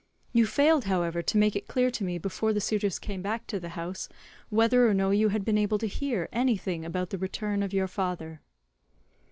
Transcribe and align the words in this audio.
You 0.33 0.47
failed, 0.47 0.85
however, 0.85 1.21
to 1.21 1.37
make 1.37 1.55
it 1.55 1.67
clear 1.67 1.91
to 1.91 2.03
me 2.03 2.17
before 2.17 2.53
the 2.53 2.59
suitors 2.59 2.97
came 2.97 3.21
back 3.21 3.45
to 3.45 3.59
the 3.59 3.69
house, 3.77 4.09
whether 4.49 4.87
or 4.87 4.95
no 4.95 5.11
you 5.11 5.29
had 5.29 5.45
been 5.45 5.59
able 5.59 5.77
to 5.77 5.85
hear 5.87 6.27
anything 6.31 6.83
about 6.83 7.11
the 7.11 7.19
return 7.19 7.61
of 7.61 7.71
your 7.71 7.87
father." 7.87 8.41